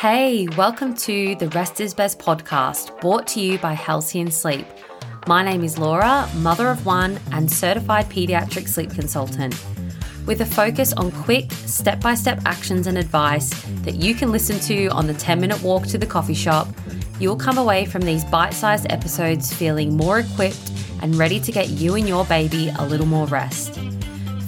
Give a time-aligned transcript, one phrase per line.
[0.00, 4.66] Hey, welcome to the Rest is Best podcast, brought to you by Halcyon Sleep.
[5.26, 9.62] My name is Laura, mother of one and certified pediatric sleep consultant.
[10.24, 13.50] With a focus on quick, step by step actions and advice
[13.82, 16.68] that you can listen to on the 10 minute walk to the coffee shop,
[17.18, 20.72] you'll come away from these bite sized episodes feeling more equipped
[21.02, 23.78] and ready to get you and your baby a little more rest.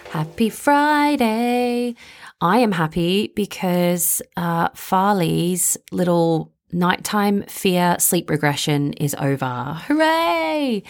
[0.10, 1.96] Happy Friday!
[2.42, 9.80] I am happy because uh, Farley's little nighttime fear sleep regression is over.
[9.88, 10.84] Hooray!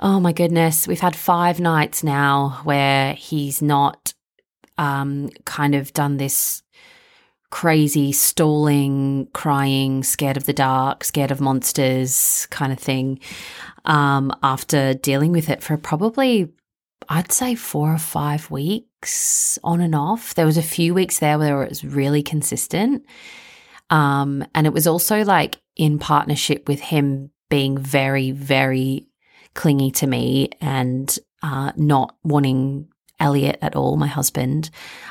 [0.00, 4.12] Oh my goodness, we've had five nights now where he's not
[4.78, 6.62] um, kind of done this
[7.50, 13.18] crazy stalling, crying, scared of the dark, scared of monsters kind of thing.
[13.84, 16.52] Um, after dealing with it for probably,
[17.08, 20.34] I'd say four or five weeks on and off.
[20.34, 23.04] There was a few weeks there where it was really consistent.
[23.90, 29.08] Um, and it was also like in partnership with him being very, very
[29.54, 32.88] clingy to me and uh, not wanting
[33.20, 34.70] Elliot at all, my husband,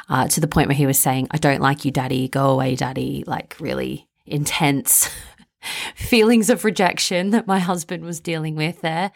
[0.09, 2.75] uh, to the point where he was saying, I don't like you, daddy, go away,
[2.75, 5.09] daddy, like really intense
[5.95, 9.11] feelings of rejection that my husband was dealing with there.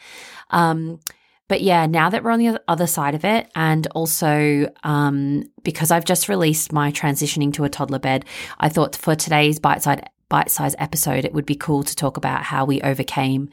[0.50, 1.00] Um,
[1.47, 5.92] but yeah, now that we're on the other side of it, and also um, because
[5.92, 8.23] I've just released my transitioning to a toddler bed,
[8.59, 12.15] I thought for today's bite side bite sized episode, it would be cool to talk
[12.15, 13.49] about how we overcame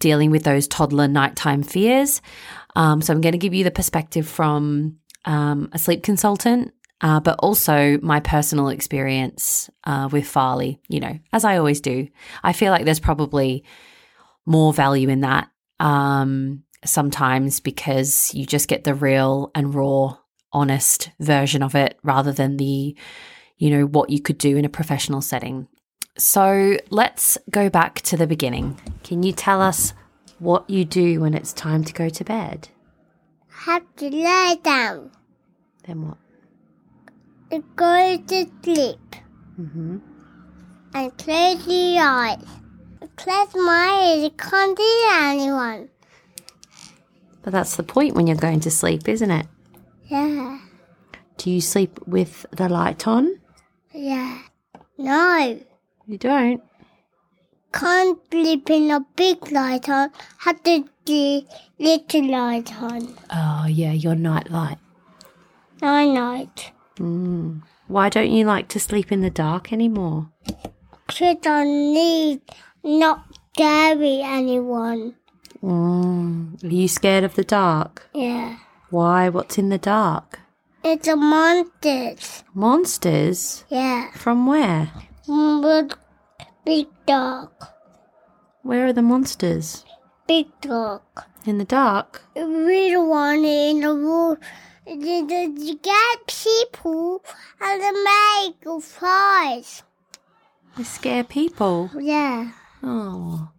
[0.00, 2.20] dealing with those toddler nighttime fears.
[2.74, 7.20] Um, so I'm going to give you the perspective from um, a sleep consultant, uh,
[7.20, 12.08] but also my personal experience uh, with Farley, you know, as I always do.
[12.42, 13.64] I feel like there's probably
[14.44, 20.16] more value in that um, sometimes because you just get the real and raw,
[20.52, 22.96] honest version of it rather than the,
[23.58, 25.68] you know, what you could do in a professional setting.
[26.18, 28.80] So let's go back to the beginning.
[29.04, 29.92] Can you tell us
[30.38, 32.68] what you do when it's time to go to bed?
[33.48, 35.10] Have to lie down
[35.86, 36.18] Then what?
[37.76, 38.98] go to sleep
[39.60, 39.98] Mm-hmm.
[40.94, 42.44] and close your eyes.
[43.16, 43.88] Close my
[44.18, 45.88] eyes, I can't see anyone.
[47.42, 49.46] But that's the point when you're going to sleep, isn't it?
[50.08, 50.58] Yeah,
[51.38, 53.40] Do you sleep with the light on?
[53.92, 54.42] yeah.
[54.98, 55.58] No,
[56.06, 56.62] You don't.
[57.72, 60.10] can't sleep in a big light on.
[60.38, 61.42] Have to do
[61.78, 63.14] little light on.
[63.30, 64.78] Oh, yeah, your night light.
[65.82, 66.72] Night.
[66.98, 67.62] Mm.
[67.88, 70.30] Why don't you like to sleep in the dark anymore?
[71.08, 72.40] Cause I need
[72.82, 75.14] not scary anyone.
[75.62, 76.62] Mm.
[76.64, 78.08] Are you scared of the dark?
[78.14, 78.56] Yeah.
[78.90, 79.28] Why?
[79.28, 80.40] What's in the dark?
[80.82, 82.44] It's a monsters.
[82.54, 83.64] Monsters?
[83.68, 84.12] Yeah.
[84.12, 84.92] From where?
[85.26, 85.98] But
[86.64, 87.50] big dog.
[88.62, 89.84] Where are the monsters?
[90.26, 91.02] Big dog.
[91.44, 92.22] In the dark?
[92.34, 94.38] We one in the room.
[94.86, 95.26] You
[95.82, 97.24] get people
[97.60, 99.82] and they make flies.
[100.76, 101.90] They scare people.
[101.98, 102.52] Yeah.
[102.82, 103.50] Oh.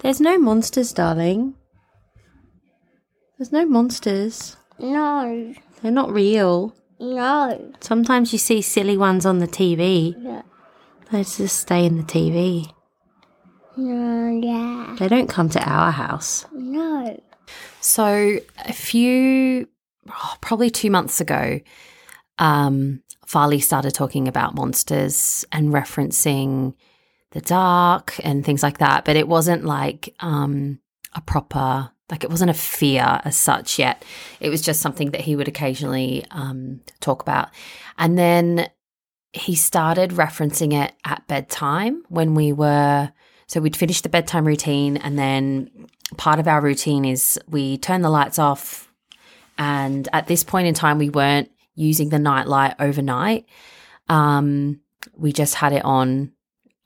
[0.00, 1.54] There's no monsters, darling.
[3.38, 4.56] There's no monsters.
[4.78, 5.54] No.
[5.82, 6.74] They're not real.
[6.98, 7.72] No.
[7.80, 10.14] Sometimes you see silly ones on the TV.
[11.06, 11.18] Yeah.
[11.18, 12.72] They just stay in the TV.
[13.76, 14.40] No.
[14.42, 14.96] Yeah.
[14.98, 16.46] They don't come to our house.
[16.52, 17.20] No.
[17.80, 19.68] So, a few,
[20.10, 21.60] oh, probably two months ago,
[22.38, 26.74] um, Farley started talking about monsters and referencing
[27.32, 29.04] the dark and things like that.
[29.04, 30.80] But it wasn't like um,
[31.14, 34.04] a proper, like it wasn't a fear as such yet.
[34.40, 37.50] It was just something that he would occasionally um, talk about.
[37.98, 38.68] And then
[39.32, 43.12] he started referencing it at bedtime when we were,
[43.46, 48.02] so we'd finished the bedtime routine and then part of our routine is we turn
[48.02, 48.92] the lights off.
[49.58, 53.46] And at this point in time, we weren't using the night light overnight.
[54.08, 54.80] Um,
[55.16, 56.32] we just had it on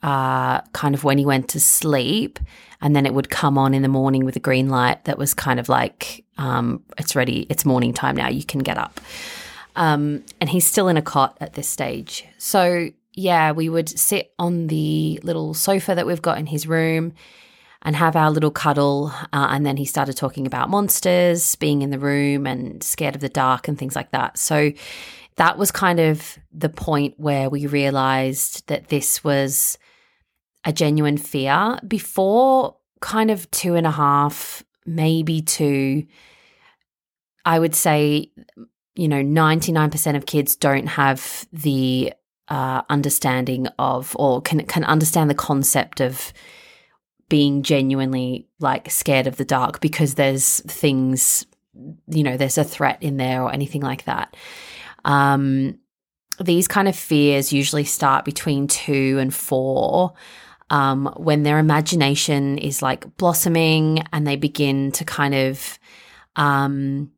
[0.03, 2.39] uh, kind of when he went to sleep.
[2.81, 5.35] And then it would come on in the morning with a green light that was
[5.35, 9.01] kind of like, um, it's ready, it's morning time now, you can get up.
[9.77, 12.25] Um, and he's still in a cot at this stage.
[12.39, 17.13] So, yeah, we would sit on the little sofa that we've got in his room
[17.83, 19.13] and have our little cuddle.
[19.33, 23.21] Uh, and then he started talking about monsters, being in the room and scared of
[23.21, 24.39] the dark and things like that.
[24.39, 24.73] So
[25.37, 29.79] that was kind of the point where we realized that this was
[30.65, 31.79] a genuine fear.
[31.87, 36.07] Before kind of two and a half, maybe two,
[37.47, 38.31] I would say,
[39.01, 42.13] you know, 99% of kids don't have the
[42.49, 46.35] uh, understanding of or can, can understand the concept of
[47.31, 51.47] being genuinely like scared of the dark because there's things,
[52.09, 54.37] you know, there's a threat in there or anything like that.
[55.07, 55.79] Um,
[56.39, 60.13] these kind of fears usually start between two and four.
[60.69, 65.79] Um, when their imagination is like blossoming and they begin to kind of,
[66.37, 67.11] um,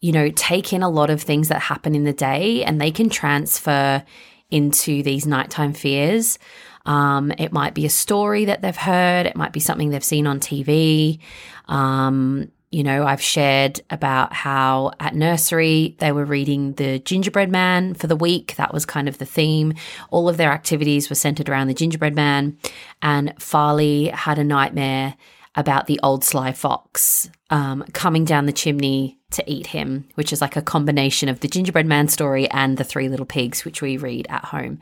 [0.00, 2.90] you know, take in a lot of things that happen in the day and they
[2.90, 4.04] can transfer
[4.50, 6.38] into these nighttime fears.
[6.86, 10.26] Um, it might be a story that they've heard, it might be something they've seen
[10.26, 11.18] on TV.
[11.66, 17.94] Um, you know, I've shared about how at nursery they were reading The Gingerbread Man
[17.94, 18.56] for the week.
[18.56, 19.74] That was kind of the theme.
[20.10, 22.58] All of their activities were centered around the Gingerbread Man.
[23.00, 25.16] And Farley had a nightmare
[25.54, 30.40] about the old sly fox um, coming down the chimney to eat him, which is
[30.40, 33.96] like a combination of the gingerbread man story and the three little pigs, which we
[33.96, 34.80] read at home.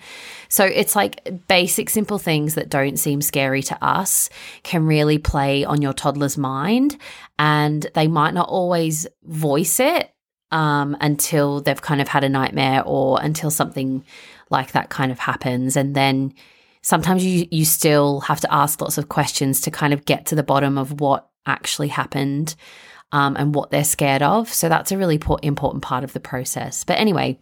[0.49, 4.31] So it's like basic, simple things that don't seem scary to us
[4.63, 6.97] can really play on your toddler's mind.
[7.39, 10.13] And they might not always voice it
[10.53, 14.05] um, until they've kind of had a nightmare or until something
[14.51, 15.77] like that kind of happens.
[15.77, 16.33] And then
[16.83, 20.37] sometimes you, you still have to ask lots of questions to kind of get to
[20.37, 22.55] the bottom of what actually happened
[23.13, 24.53] um, and what they're scared of.
[24.53, 26.85] So that's a really important part of the process.
[26.85, 27.39] But anyway,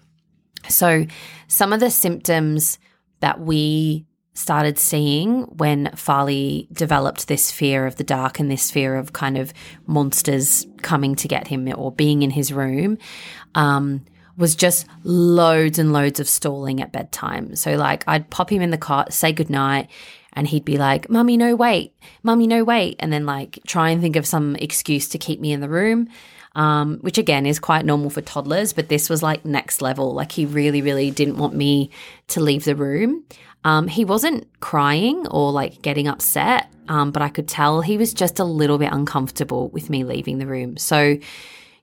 [0.68, 1.06] so
[1.48, 2.78] some of the symptoms
[3.20, 8.96] that we started seeing when Farley developed this fear of the dark and this fear
[8.96, 9.54] of kind of
[9.86, 12.98] monsters coming to get him or being in his room
[13.54, 14.04] um,
[14.36, 17.54] was just loads and loads of stalling at bedtime.
[17.54, 19.88] So, like, I'd pop him in the cot, say goodnight,
[20.36, 22.96] and he'd be like, Mummy, no, wait, Mummy, no, wait.
[22.98, 26.08] And then like try and think of some excuse to keep me in the room.
[26.56, 30.14] Um, which again is quite normal for toddlers, but this was like next level.
[30.14, 31.90] Like he really, really didn't want me
[32.28, 33.24] to leave the room.
[33.64, 38.12] Um, he wasn't crying or like getting upset, um, but I could tell he was
[38.12, 40.76] just a little bit uncomfortable with me leaving the room.
[40.76, 41.16] So,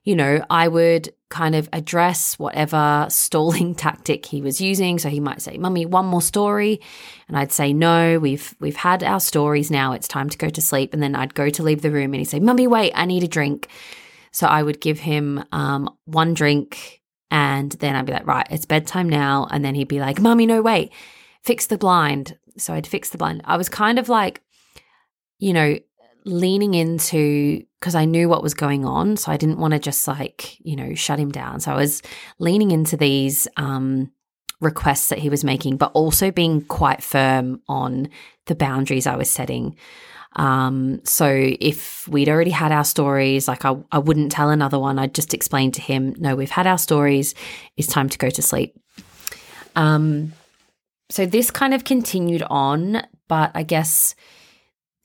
[0.04, 4.98] you know, I would kind of address whatever stalling tactic he was using.
[4.98, 6.80] So he might say, "Mummy, one more story,"
[7.28, 9.92] and I'd say, "No, we've we've had our stories now.
[9.92, 12.16] It's time to go to sleep." And then I'd go to leave the room, and
[12.16, 13.68] he'd say, "Mummy, wait, I need a drink."
[14.32, 17.00] So I would give him um, one drink,
[17.30, 20.46] and then I'd be like, "Right, it's bedtime now." And then he'd be like, "Mummy,
[20.46, 20.92] no, wait,
[21.42, 23.42] fix the blind." So I'd fix the blind.
[23.44, 24.42] I was kind of like,
[25.38, 25.78] you know,
[26.24, 29.16] leaning into because I knew what was going on.
[29.16, 31.60] So I didn't want to just like, you know, shut him down.
[31.60, 32.00] So I was
[32.38, 34.12] leaning into these um,
[34.60, 38.08] requests that he was making, but also being quite firm on
[38.46, 39.76] the boundaries I was setting.
[40.36, 44.98] Um, so if we'd already had our stories, like I, I wouldn't tell another one.
[44.98, 47.34] I'd just explain to him, no, we've had our stories.
[47.76, 48.78] It's time to go to sleep.
[49.74, 50.32] Um,
[51.10, 54.14] so this kind of continued on, but I guess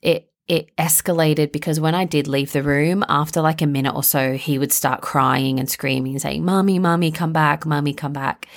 [0.00, 4.02] it it escalated because when I did leave the room, after like a minute or
[4.02, 8.14] so, he would start crying and screaming and saying, Mommy, Mommy, come back, Mommy, come
[8.14, 8.48] back.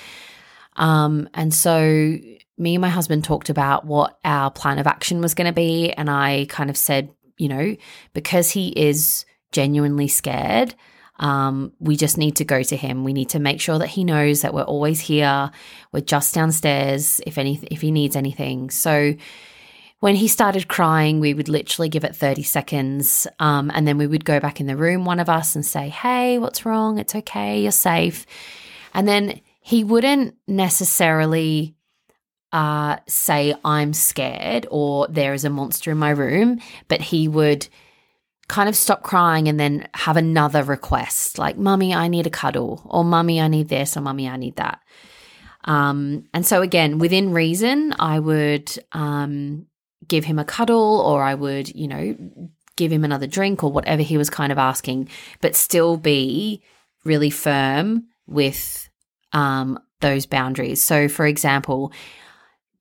[0.78, 2.18] Um, and so
[2.58, 5.92] me and my husband talked about what our plan of action was going to be.
[5.92, 7.76] And I kind of said, you know,
[8.14, 10.74] because he is genuinely scared,
[11.20, 13.04] um, we just need to go to him.
[13.04, 15.52] We need to make sure that he knows that we're always here.
[15.92, 18.70] We're just downstairs if any if he needs anything.
[18.70, 19.14] So
[20.02, 23.28] when he started crying, we would literally give it 30 seconds.
[23.40, 25.90] Um, and then we would go back in the room, one of us, and say,
[25.90, 26.98] Hey, what's wrong?
[26.98, 27.62] It's okay.
[27.62, 28.26] You're safe.
[28.96, 31.76] And then he wouldn't necessarily
[32.52, 37.68] uh, say, I'm scared or there is a monster in my room, but he would
[38.48, 42.82] kind of stop crying and then have another request like, Mummy, I need a cuddle,
[42.86, 44.80] or Mummy, I need this, or Mummy, I need that.
[45.64, 49.68] Um, and so, again, within reason, I would um,
[50.08, 52.16] give him a cuddle or I would, you know,
[52.76, 55.10] give him another drink or whatever he was kind of asking,
[55.42, 56.64] but still be
[57.04, 58.90] really firm with
[59.34, 60.84] um, those boundaries.
[60.84, 61.92] So, for example,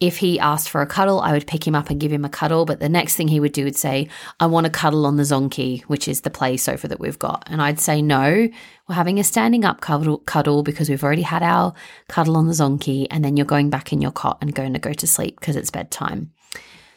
[0.01, 2.31] if he asked for a cuddle, I would pick him up and give him a
[2.31, 2.65] cuddle.
[2.65, 4.09] But the next thing he would do would say,
[4.41, 7.47] I want a cuddle on the Zonky, which is the play sofa that we've got.
[7.47, 8.49] And I'd say, no,
[8.89, 11.75] we're having a standing up cuddle, cuddle because we've already had our
[12.09, 13.07] cuddle on the Zonky.
[13.11, 15.57] And then you're going back in your cot and going to go to sleep because
[15.57, 16.33] it's bedtime.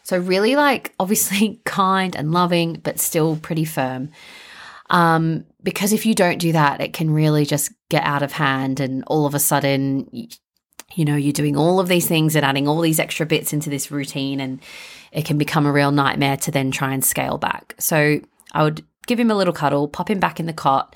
[0.03, 4.11] So, really, like, obviously kind and loving, but still pretty firm.
[4.89, 8.79] Um, because if you don't do that, it can really just get out of hand,
[8.79, 10.09] and all of a sudden,
[10.95, 13.69] you know, you're doing all of these things and adding all these extra bits into
[13.69, 14.59] this routine, and
[15.11, 17.75] it can become a real nightmare to then try and scale back.
[17.79, 18.19] So
[18.53, 20.95] I would give him a little cuddle, pop him back in the cot.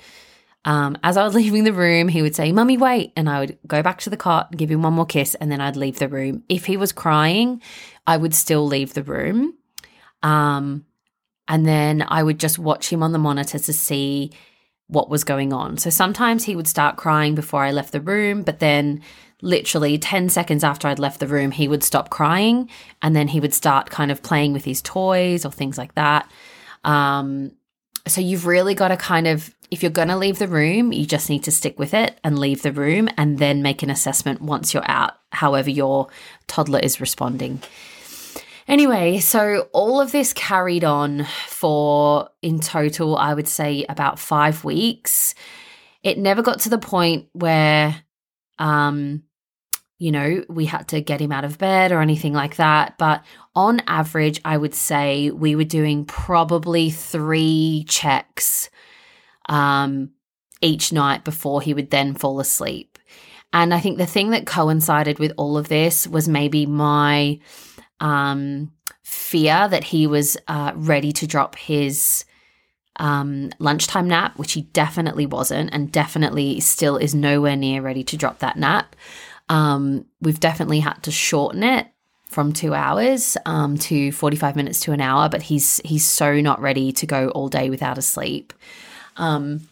[0.64, 3.12] Um, as I was leaving the room, he would say, Mummy, wait.
[3.16, 5.60] And I would go back to the cot, give him one more kiss, and then
[5.60, 6.42] I'd leave the room.
[6.48, 7.62] If he was crying,
[8.08, 9.52] I would still leave the room.
[10.22, 10.86] Um,
[11.46, 14.32] and then I would just watch him on the monitor to see
[14.86, 15.76] what was going on.
[15.76, 19.02] So sometimes he would start crying before I left the room, but then
[19.42, 22.70] literally 10 seconds after I'd left the room, he would stop crying
[23.02, 26.30] and then he would start kind of playing with his toys or things like that.
[26.84, 27.52] Um,
[28.06, 31.04] so you've really got to kind of, if you're going to leave the room, you
[31.04, 34.40] just need to stick with it and leave the room and then make an assessment
[34.40, 36.08] once you're out, however your
[36.46, 37.60] toddler is responding.
[38.68, 44.62] Anyway, so all of this carried on for in total, I would say about five
[44.62, 45.34] weeks.
[46.02, 47.96] It never got to the point where,
[48.58, 49.22] um,
[49.98, 52.98] you know, we had to get him out of bed or anything like that.
[52.98, 58.68] But on average, I would say we were doing probably three checks
[59.48, 60.10] um,
[60.60, 62.98] each night before he would then fall asleep.
[63.50, 67.40] And I think the thing that coincided with all of this was maybe my
[68.00, 72.24] um, fear that he was uh, ready to drop his
[72.96, 78.16] um, lunchtime nap, which he definitely wasn't, and definitely still is nowhere near ready to
[78.16, 78.96] drop that nap.
[79.48, 81.86] Um, we've definitely had to shorten it
[82.28, 86.60] from two hours um, to 45 minutes to an hour, but he's he's so not
[86.60, 88.52] ready to go all day without a sleep.
[89.16, 89.68] Um,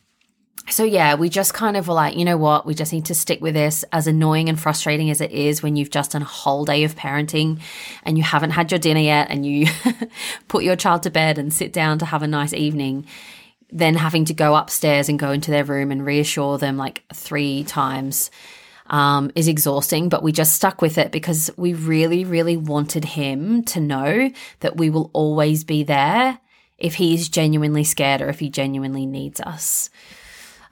[0.69, 3.15] so yeah, we just kind of were like, you know what, we just need to
[3.15, 3.85] stick with this.
[3.93, 6.97] As annoying and frustrating as it is when you've just done a whole day of
[6.97, 7.61] parenting
[8.03, 9.67] and you haven't had your dinner yet and you
[10.49, 13.07] put your child to bed and sit down to have a nice evening,
[13.71, 17.63] then having to go upstairs and go into their room and reassure them like three
[17.65, 18.31] times
[18.89, 23.63] um, is exhausting, but we just stuck with it because we really, really wanted him
[23.65, 24.31] to know
[24.61, 26.39] that we will always be there
[26.79, 29.91] if he's genuinely scared or if he genuinely needs us.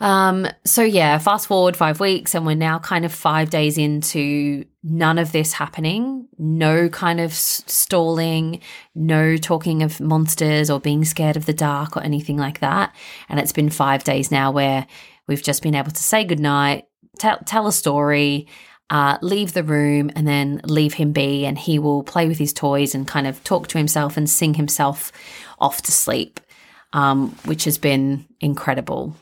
[0.04, 4.66] Um, so yeah, fast forward five weeks, and we're now kind of five days into
[4.82, 6.28] none of this happening.
[6.36, 8.60] No kind of stalling,
[8.94, 12.94] no talking of monsters or being scared of the dark or anything like that.
[13.30, 14.86] And it's been five days now where
[15.26, 16.86] we've just been able to say goodnight,
[17.18, 18.46] tell, tell a story,
[18.90, 21.46] uh, leave the room, and then leave him be.
[21.46, 24.52] And he will play with his toys and kind of talk to himself and sing
[24.52, 25.12] himself
[25.58, 26.40] off to sleep,
[26.92, 29.16] um, which has been incredible.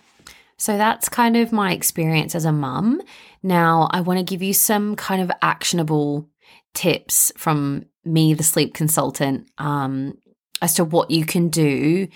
[0.62, 3.02] So that's kind of my experience as a mum.
[3.42, 6.28] Now, I want to give you some kind of actionable
[6.72, 10.16] tips from me, the sleep consultant, um,
[10.60, 12.06] as to what you can do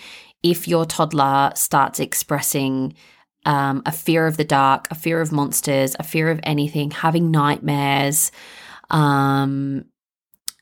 [0.43, 2.95] if your toddler starts expressing
[3.45, 7.31] um, a fear of the dark, a fear of monsters, a fear of anything, having
[7.31, 8.31] nightmares,
[8.89, 9.83] um,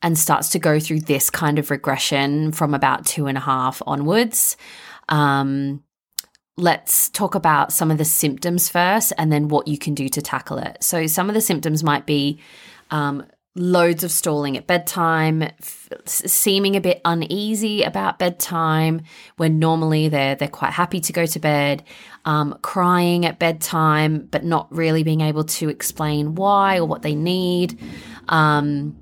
[0.02, 3.80] and starts to go through this kind of regression from about two and a half
[3.86, 4.58] onwards.
[5.08, 5.84] Um,
[6.58, 10.22] let's talk about some of the symptoms first and then what you can do to
[10.22, 10.78] tackle it.
[10.82, 12.40] So, some of the symptoms might be
[12.92, 19.02] um, loads of stalling at bedtime, f- seeming a bit uneasy about bedtime
[19.38, 21.84] when normally they're they're quite happy to go to bed,
[22.26, 27.16] um, crying at bedtime but not really being able to explain why or what they
[27.16, 27.80] need.
[28.30, 28.98] Um,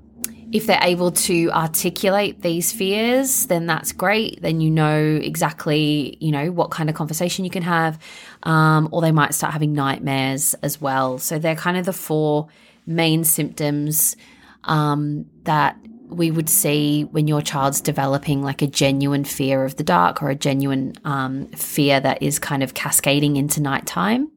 [0.54, 4.40] if they're able to articulate these fears, then that's great.
[4.40, 7.98] Then you know exactly, you know, what kind of conversation you can have.
[8.44, 11.18] Um, or they might start having nightmares as well.
[11.18, 12.46] So they're kind of the four
[12.86, 14.14] main symptoms
[14.62, 15.76] um, that
[16.08, 20.30] we would see when your child's developing like a genuine fear of the dark or
[20.30, 24.30] a genuine um, fear that is kind of cascading into nighttime.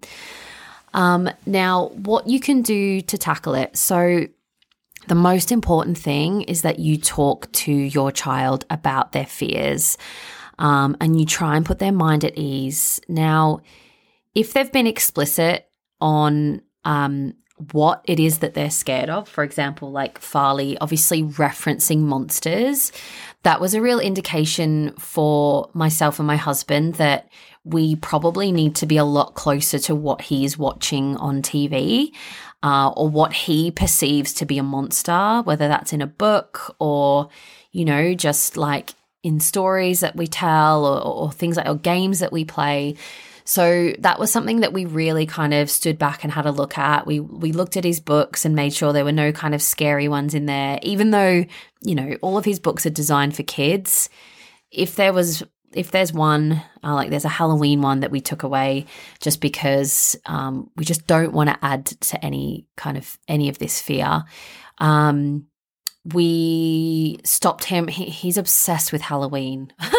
[0.95, 3.77] Um, now, what you can do to tackle it.
[3.77, 4.25] So,
[5.07, 9.97] the most important thing is that you talk to your child about their fears
[10.59, 12.99] um, and you try and put their mind at ease.
[13.07, 13.61] Now,
[14.35, 15.69] if they've been explicit
[16.01, 17.33] on um,
[17.71, 22.91] what it is that they're scared of, for example, like Farley obviously referencing monsters,
[23.43, 27.29] that was a real indication for myself and my husband that
[27.63, 32.13] we probably need to be a lot closer to what he's watching on TV
[32.63, 37.29] uh, or what he perceives to be a monster, whether that's in a book or,
[37.71, 42.19] you know, just like in stories that we tell or, or things like or games
[42.19, 42.95] that we play.
[43.43, 46.77] So that was something that we really kind of stood back and had a look
[46.77, 47.07] at.
[47.07, 50.09] We we looked at his books and made sure there were no kind of scary
[50.09, 51.45] ones in there, even though,
[51.81, 54.09] you know, all of his books are designed for kids.
[54.69, 55.43] If there was
[55.73, 58.85] if there's one, uh, like there's a Halloween one that we took away
[59.19, 63.59] just because um, we just don't want to add to any kind of any of
[63.59, 64.23] this fear.
[64.79, 65.47] Um,
[66.13, 67.87] we stopped him.
[67.87, 69.73] He, he's obsessed with Halloween.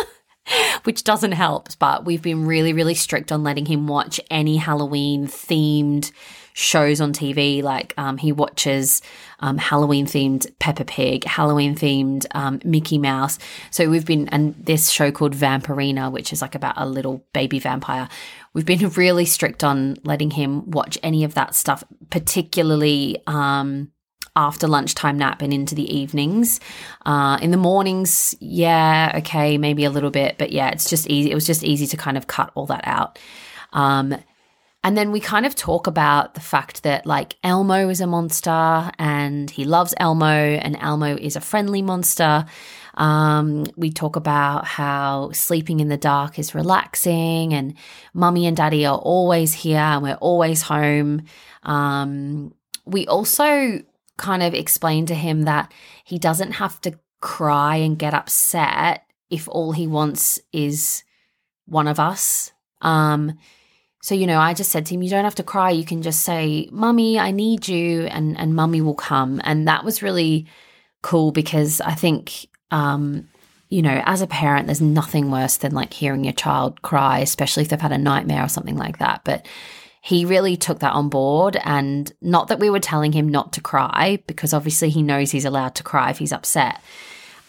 [0.84, 1.68] which doesn't help.
[1.78, 6.10] But we've been really, really strict on letting him watch any Halloween themed
[6.58, 7.62] shows on TV.
[7.62, 9.00] Like um, he watches
[9.38, 13.38] um, Halloween themed Peppa Pig, Halloween themed um, Mickey Mouse.
[13.70, 17.60] So we've been, and this show called Vampirina, which is like about a little baby
[17.60, 18.08] vampire.
[18.54, 23.92] We've been really strict on letting him watch any of that stuff, particularly um,
[24.34, 26.58] after lunchtime nap and into the evenings.
[27.06, 31.30] Uh, in the mornings, yeah, okay, maybe a little bit, but yeah, it's just easy.
[31.30, 33.16] It was just easy to kind of cut all that out.
[33.72, 34.16] Um,
[34.84, 38.90] and then we kind of talk about the fact that like Elmo is a monster
[38.98, 42.44] and he loves Elmo and Elmo is a friendly monster.
[42.94, 47.74] Um, we talk about how sleeping in the dark is relaxing and
[48.14, 51.22] mummy and daddy are always here and we're always home.
[51.64, 52.54] Um,
[52.86, 53.82] we also
[54.16, 55.72] kind of explain to him that
[56.04, 61.02] he doesn't have to cry and get upset if all he wants is
[61.66, 62.52] one of us.
[62.80, 63.38] Um,
[64.08, 65.68] so, you know, I just said to him, you don't have to cry.
[65.70, 69.38] You can just say, Mummy, I need you, and, and Mummy will come.
[69.44, 70.46] And that was really
[71.02, 73.28] cool because I think, um,
[73.68, 77.64] you know, as a parent, there's nothing worse than like hearing your child cry, especially
[77.64, 79.24] if they've had a nightmare or something like that.
[79.24, 79.46] But
[80.00, 81.58] he really took that on board.
[81.62, 85.44] And not that we were telling him not to cry, because obviously he knows he's
[85.44, 86.80] allowed to cry if he's upset.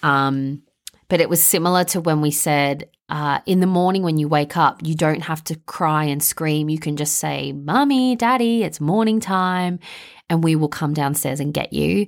[0.04, 0.63] Um,
[1.08, 4.56] but it was similar to when we said, uh, in the morning when you wake
[4.56, 6.70] up, you don't have to cry and scream.
[6.70, 9.80] You can just say, Mummy, Daddy, it's morning time,
[10.30, 12.08] and we will come downstairs and get you.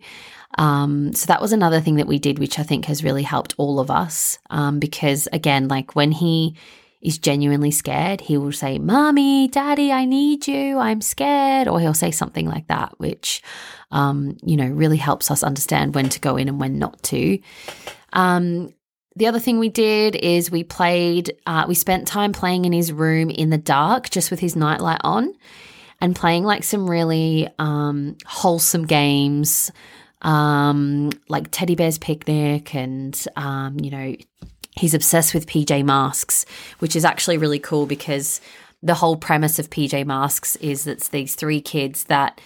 [0.58, 3.56] Um, so that was another thing that we did, which I think has really helped
[3.58, 4.38] all of us.
[4.50, 6.56] Um, because again, like when he
[7.02, 10.78] is genuinely scared, he will say, Mommy, Daddy, I need you.
[10.78, 11.68] I'm scared.
[11.68, 13.42] Or he'll say something like that, which,
[13.90, 17.40] um, you know, really helps us understand when to go in and when not to.
[18.14, 18.74] Um,
[19.16, 22.94] the other thing we did is we played, uh, we spent time playing in his
[22.94, 25.34] room in the dark, just with his nightlight on,
[26.00, 29.72] and playing like some really um, wholesome games,
[30.22, 34.16] um, like Teddy Bear's Picnic and, um, you know,
[34.78, 36.46] he's obsessed with PJ Masks,
[36.80, 38.40] which is actually really cool because
[38.82, 42.40] the whole premise of PJ Masks is that it's these three kids that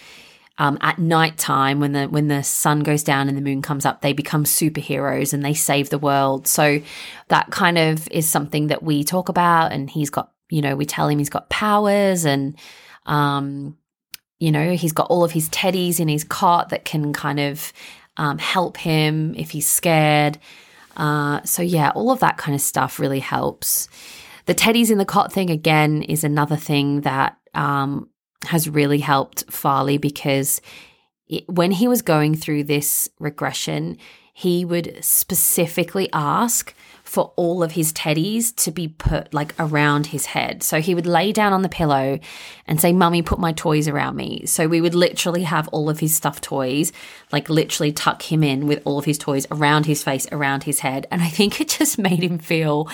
[0.58, 3.86] um, at night time when the when the sun goes down and the moon comes
[3.86, 6.48] up, they become superheroes and they save the world.
[6.48, 6.82] So
[7.28, 10.86] that kind of is something that we talk about, and he's got you know we
[10.86, 12.58] tell him he's got powers and
[13.06, 13.78] um,
[14.39, 17.74] you know he's got all of his teddies in his cot that can kind of
[18.18, 20.38] um, help him if he's scared.
[20.96, 23.89] Uh, so, yeah, all of that kind of stuff really helps.
[24.46, 28.10] The teddies in the cot thing, again, is another thing that um,
[28.43, 30.62] has really helped Farley because
[31.28, 33.98] it, when he was going through this regression,
[34.38, 40.26] he would specifically ask for all of his teddies to be put like around his
[40.26, 40.62] head.
[40.62, 42.19] So he would lay down on the pillow
[42.67, 44.45] and say, Mummy, put my toys around me.
[44.45, 46.91] So we would literally have all of his stuffed toys,
[47.32, 50.80] like literally tuck him in with all of his toys around his face, around his
[50.80, 51.08] head.
[51.12, 52.89] And I think it just made him feel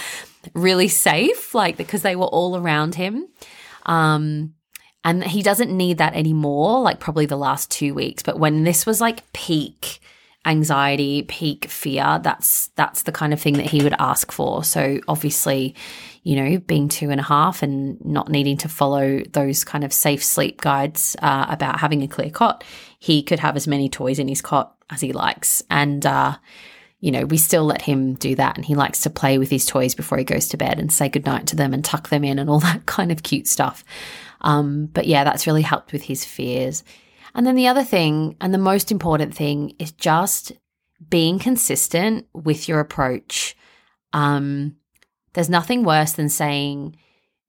[0.53, 3.27] really safe, like because they were all around him.
[3.87, 4.53] Um,
[5.03, 8.21] and he doesn't need that anymore, like probably the last two weeks.
[8.21, 9.99] But when this was like peak,
[10.45, 14.63] anxiety, peak fear, that's that's the kind of thing that he would ask for.
[14.63, 15.75] So obviously,
[16.23, 19.91] you know, being two and a half and not needing to follow those kind of
[19.91, 22.63] safe sleep guides uh, about having a clear cot,
[22.99, 25.63] he could have as many toys in his cot as he likes.
[25.71, 26.37] And uh,
[26.99, 28.55] you know, we still let him do that.
[28.55, 31.09] And he likes to play with his toys before he goes to bed and say
[31.09, 33.83] goodnight to them and tuck them in and all that kind of cute stuff.
[34.41, 36.83] Um, but yeah, that's really helped with his fears.
[37.33, 40.51] And then the other thing, and the most important thing, is just
[41.09, 43.55] being consistent with your approach.
[44.13, 44.75] Um,
[45.33, 46.97] there's nothing worse than saying,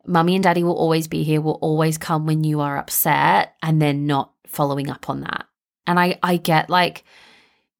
[0.06, 3.80] Mummy and Daddy will always be here, will always come when you are upset, and
[3.80, 5.46] then not following up on that.
[5.86, 7.04] And I, I get like,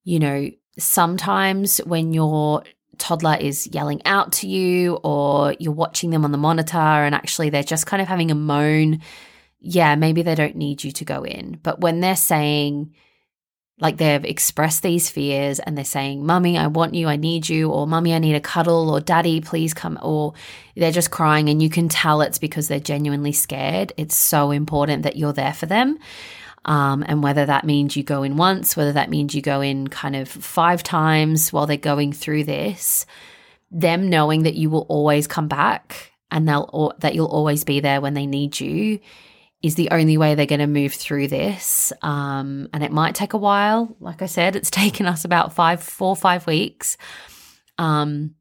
[0.04, 2.64] you know, sometimes when your
[3.02, 7.50] toddler is yelling out to you or you're watching them on the monitor and actually
[7.50, 9.00] they're just kind of having a moan
[9.62, 11.58] yeah, maybe they don't need you to go in.
[11.62, 12.92] But when they're saying,
[13.78, 17.70] like they've expressed these fears and they're saying, Mummy, I want you, I need you,
[17.70, 20.34] or Mummy, I need a cuddle, or Daddy, please come, or
[20.76, 23.92] they're just crying and you can tell it's because they're genuinely scared.
[23.96, 25.98] It's so important that you're there for them.
[26.64, 29.88] Um, and whether that means you go in once, whether that means you go in
[29.88, 33.04] kind of five times while they're going through this,
[33.70, 37.80] them knowing that you will always come back and they'll or that you'll always be
[37.80, 39.00] there when they need you
[39.62, 41.92] is the only way they're going to move through this.
[42.02, 43.96] Um, and it might take a while.
[44.00, 46.96] Like I said, it's taken us about five, four, five weeks.
[47.78, 48.34] Um,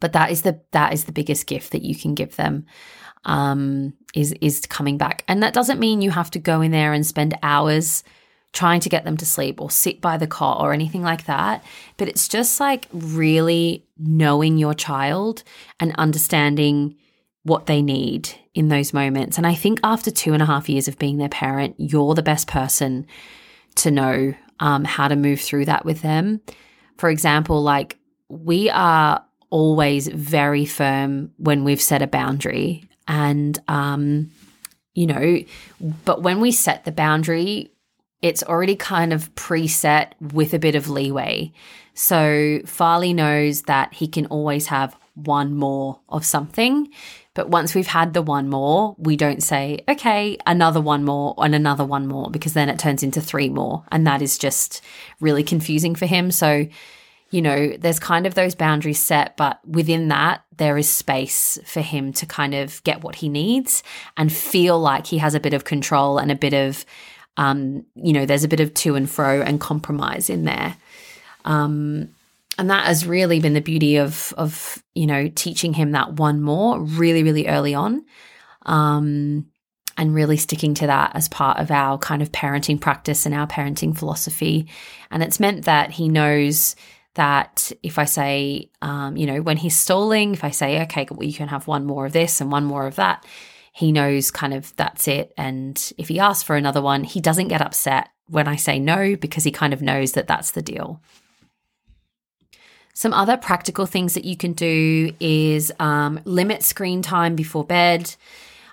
[0.00, 2.66] but that is the that is the biggest gift that you can give them.
[3.24, 6.92] Um, is is coming back, and that doesn't mean you have to go in there
[6.92, 8.02] and spend hours
[8.52, 11.62] trying to get them to sleep or sit by the cot or anything like that.
[11.96, 15.42] But it's just like really knowing your child
[15.78, 16.96] and understanding
[17.42, 19.36] what they need in those moments.
[19.38, 22.22] And I think after two and a half years of being their parent, you're the
[22.22, 23.06] best person
[23.76, 26.40] to know um, how to move through that with them.
[26.96, 27.96] For example, like
[28.28, 32.87] we are always very firm when we've set a boundary.
[33.08, 34.30] And, um,
[34.94, 35.38] you know,
[36.04, 37.72] but when we set the boundary,
[38.22, 41.52] it's already kind of preset with a bit of leeway.
[41.94, 46.88] So Farley knows that he can always have one more of something.
[47.34, 51.54] But once we've had the one more, we don't say, okay, another one more and
[51.54, 53.84] another one more, because then it turns into three more.
[53.92, 54.82] And that is just
[55.20, 56.30] really confusing for him.
[56.30, 56.66] So,
[57.30, 61.80] you know, there's kind of those boundaries set, but within that, there is space for
[61.80, 63.82] him to kind of get what he needs
[64.16, 66.86] and feel like he has a bit of control and a bit of,
[67.36, 70.76] um, you know, there's a bit of to and fro and compromise in there.
[71.44, 72.10] Um,
[72.58, 76.42] and that has really been the beauty of of you know teaching him that one
[76.42, 78.04] more really really early on
[78.66, 79.46] um,
[79.96, 83.46] and really sticking to that as part of our kind of parenting practice and our
[83.46, 84.68] parenting philosophy
[85.10, 86.74] and it's meant that he knows
[87.14, 91.26] that if I say, um, you know, when he's stalling, if I say, okay, well,
[91.26, 93.24] you can have one more of this and one more of that,
[93.72, 95.32] he knows kind of that's it.
[95.36, 99.16] And if he asks for another one, he doesn't get upset when I say no
[99.16, 101.00] because he kind of knows that that's the deal.
[102.94, 108.12] Some other practical things that you can do is um, limit screen time before bed.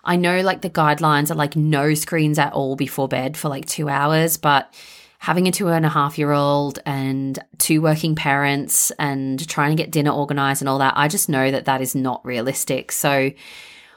[0.03, 3.65] I know like the guidelines are like no screens at all before bed for like
[3.67, 4.73] two hours, but
[5.25, 9.83] having a two and a half year old and two working parents and trying to
[9.83, 12.91] get dinner organized and all that, I just know that that is not realistic.
[12.91, 13.31] So,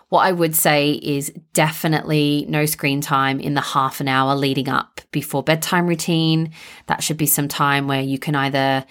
[0.08, 4.70] what I would say is definitely no screen time in the half an hour leading
[4.70, 6.50] up before bedtime routine.
[6.86, 8.86] That should be some time where you can either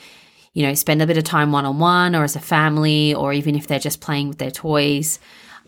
[0.54, 3.34] you know, spend a bit of time one on one or as a family, or
[3.34, 5.19] even if they're just playing with their toys.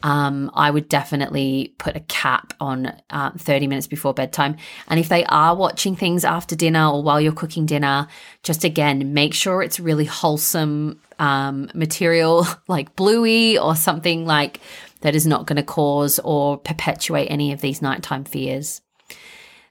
[0.04, 4.56] Um, I would definitely put a cap on uh, 30 minutes before bedtime.
[4.88, 8.08] And if they are watching things after dinner or while you're cooking dinner,
[8.44, 14.62] just again, make sure it's really wholesome um, material like bluey or something like
[15.02, 18.82] that is not going to cause or perpetuate any of these nighttime fears.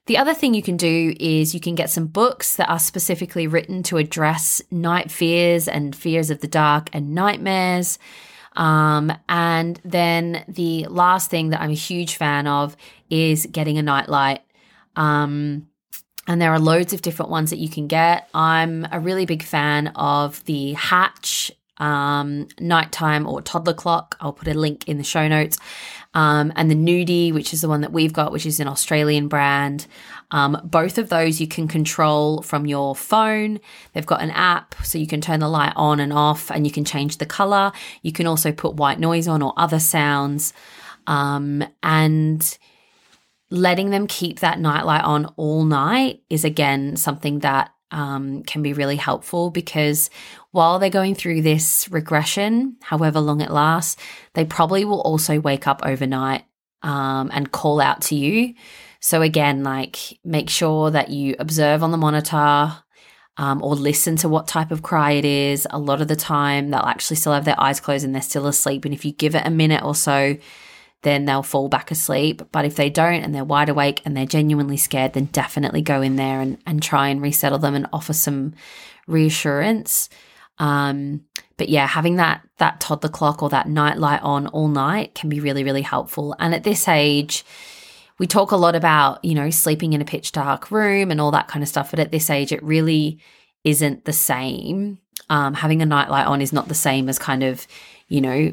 [0.06, 3.46] The other thing you can do is you can get some books that are specifically
[3.46, 7.98] written to address night fears and fears of the dark and nightmares.
[8.56, 12.76] Um, and then the last thing that I'm a huge fan of
[13.11, 14.40] is getting a nightlight.
[14.96, 15.68] Um,
[16.26, 18.28] and there are loads of different ones that you can get.
[18.34, 24.16] I'm a really big fan of the Hatch um, nighttime or toddler clock.
[24.20, 25.58] I'll put a link in the show notes
[26.14, 29.28] um, and the Nudie, which is the one that we've got, which is an Australian
[29.28, 29.87] brand.
[30.30, 33.60] Um, both of those you can control from your phone.
[33.92, 36.72] They've got an app so you can turn the light on and off and you
[36.72, 37.72] can change the color.
[38.02, 40.52] You can also put white noise on or other sounds.
[41.06, 42.58] Um, and
[43.50, 48.74] letting them keep that nightlight on all night is again something that um, can be
[48.74, 50.10] really helpful because
[50.50, 53.96] while they're going through this regression, however long it lasts,
[54.34, 56.44] they probably will also wake up overnight
[56.82, 58.54] um, and call out to you.
[59.00, 62.76] So, again, like make sure that you observe on the monitor
[63.37, 65.66] um, or listen to what type of cry it is.
[65.70, 68.46] A lot of the time, they'll actually still have their eyes closed and they're still
[68.46, 68.84] asleep.
[68.84, 70.37] And if you give it a minute or so,
[71.02, 72.42] then they'll fall back asleep.
[72.50, 76.02] But if they don't and they're wide awake and they're genuinely scared, then definitely go
[76.02, 78.54] in there and, and try and resettle them and offer some
[79.06, 80.08] reassurance.
[80.58, 81.22] Um,
[81.56, 85.28] but yeah, having that that toddler clock or that night light on all night can
[85.28, 86.34] be really, really helpful.
[86.40, 87.44] And at this age,
[88.18, 91.31] we talk a lot about, you know, sleeping in a pitch dark room and all
[91.31, 91.90] that kind of stuff.
[91.90, 93.20] But at this age, it really
[93.64, 94.98] isn't the same.
[95.31, 97.66] Um, having a nightlight on is not the same as kind of,
[98.09, 98.52] you know,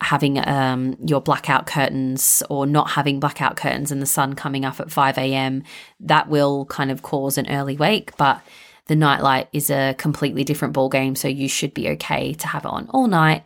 [0.00, 4.80] having um, your blackout curtains or not having blackout curtains and the sun coming up
[4.80, 5.62] at 5 a.m.
[6.00, 8.42] That will kind of cause an early wake, but
[8.86, 11.16] the nightlight is a completely different ball game.
[11.16, 13.44] So you should be okay to have it on all night.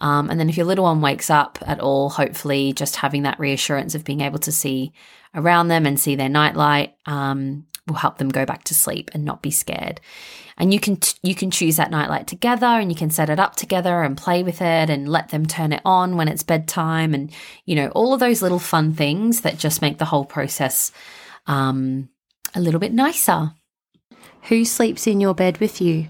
[0.00, 3.38] Um, and then if your little one wakes up at all, hopefully just having that
[3.38, 4.92] reassurance of being able to see
[5.34, 9.24] around them and see their nightlight um, will help them go back to sleep and
[9.24, 10.00] not be scared.
[10.56, 13.40] And you can t- you can choose that nightlight together and you can set it
[13.40, 17.14] up together and play with it and let them turn it on when it's bedtime
[17.14, 17.30] and
[17.64, 20.92] you know all of those little fun things that just make the whole process
[21.46, 22.10] um,
[22.54, 23.52] a little bit nicer.
[24.44, 26.08] Who sleeps in your bed with you?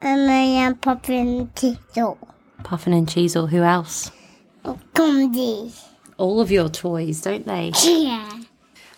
[0.00, 2.18] And I am popping Tito.
[2.64, 3.48] Puffin and Cheezel.
[3.50, 4.10] Who else?
[4.94, 5.72] Comedy.
[6.16, 7.72] All of your toys, don't they?
[7.82, 8.42] Yeah.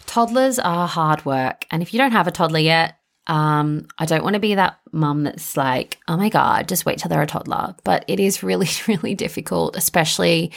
[0.07, 1.67] Toddlers are hard work.
[1.71, 4.79] And if you don't have a toddler yet, um, I don't want to be that
[4.93, 7.75] mum that's like, oh my God, just wait till they're a toddler.
[7.85, 10.53] But it is really, really difficult, especially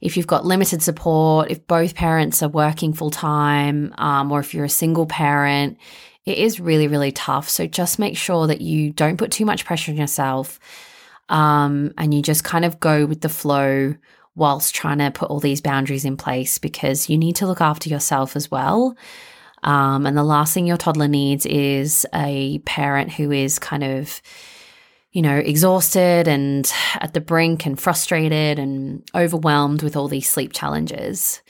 [0.00, 4.54] if you've got limited support, if both parents are working full time, um, or if
[4.54, 5.76] you're a single parent.
[6.24, 7.48] It is really, really tough.
[7.48, 10.60] So just make sure that you don't put too much pressure on yourself
[11.28, 13.94] um, and you just kind of go with the flow
[14.34, 17.88] whilst trying to put all these boundaries in place because you need to look after
[17.88, 18.96] yourself as well.
[19.64, 24.22] Um, and the last thing your toddler needs is a parent who is kind of,
[25.10, 30.52] you know, exhausted and at the brink and frustrated and overwhelmed with all these sleep
[30.52, 31.42] challenges.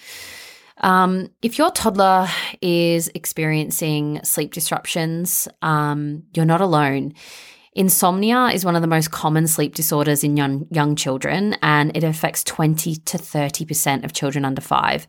[0.81, 2.29] Um, if your toddler
[2.63, 7.15] is experiencing sleep disruptions, um, you're not alone.
[7.79, 12.03] Insomnia is one of the most common sleep disorders in young, young children, and it
[12.03, 15.07] affects 20 to 30% of children under five.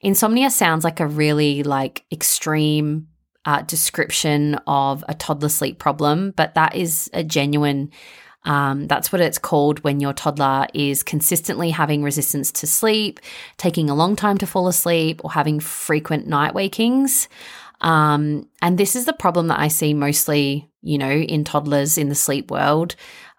[0.00, 3.08] Insomnia sounds like a really like extreme
[3.44, 7.92] uh, description of a toddler sleep problem, but that is a genuine
[8.44, 13.18] um, that's what it's called when your toddler is consistently having resistance to sleep,
[13.56, 17.28] taking a long time to fall asleep, or having frequent night wakings.
[17.80, 22.08] Um, and this is the problem that I see mostly, you know, in toddlers in
[22.08, 22.94] the sleep world.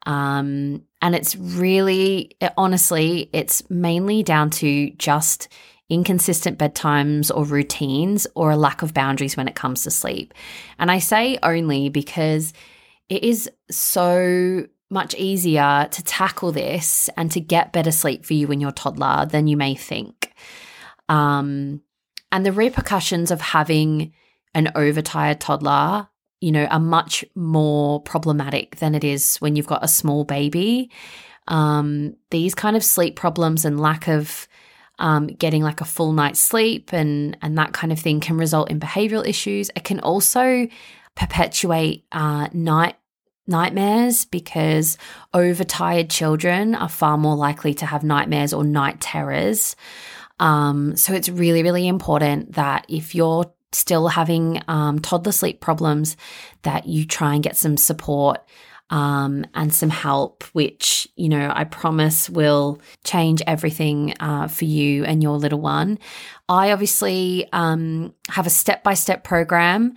[0.06, 5.48] Um, and it's really, honestly, it's mainly down to just
[5.90, 10.34] inconsistent bedtimes or routines or a lack of boundaries when it comes to sleep.
[10.78, 12.54] And I say only because
[13.08, 18.52] it is so much easier to tackle this and to get better sleep for you
[18.52, 20.34] and your toddler than you may think.
[21.08, 21.82] Um,
[22.32, 24.14] and the repercussions of having
[24.54, 26.10] an overtired toddler,
[26.42, 30.92] you know, are much more problematic than it is when you've got a small baby.
[31.48, 34.48] Um, these kind of sleep problems and lack of
[35.00, 38.70] um, getting like a full night's sleep and and that kind of thing can result
[38.70, 39.70] in behavioral issues.
[39.76, 40.68] It can also
[41.16, 42.96] perpetuate uh, night
[43.48, 44.98] nightmares because
[45.34, 49.76] overtired children are far more likely to have nightmares or night terrors.
[50.40, 56.18] Um, so it's really, really important that if you're still having um, toddler sleep problems,
[56.64, 58.40] that you try and get some support
[58.90, 65.04] um, and some help, which, you know, I promise will change everything uh, for you
[65.04, 66.00] and your little one.
[66.48, 69.96] I obviously um, have a step by step program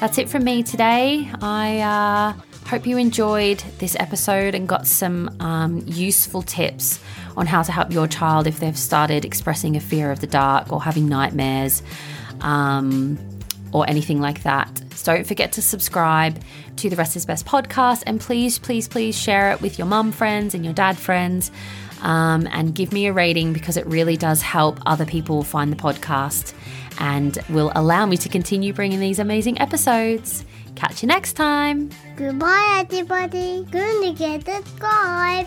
[0.00, 1.30] That's it from me today.
[1.40, 2.32] I uh,
[2.68, 7.00] hope you enjoyed this episode and got some um, useful tips
[7.38, 10.70] on how to help your child if they've started expressing a fear of the dark
[10.70, 11.82] or having nightmares.
[12.42, 13.18] Um,
[13.72, 14.82] or anything like that.
[14.94, 16.40] So don't forget to subscribe
[16.76, 20.10] to the Rest is Best podcast and please, please, please share it with your mum
[20.10, 21.50] friends and your dad friends
[22.02, 25.76] um, and give me a rating because it really does help other people find the
[25.76, 26.54] podcast
[26.98, 30.44] and will allow me to continue bringing these amazing episodes.
[30.74, 31.90] Catch you next time.
[32.16, 33.64] Goodbye, everybody.
[33.70, 35.46] Gonna get subscribe.